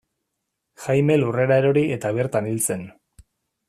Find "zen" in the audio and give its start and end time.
2.71-2.91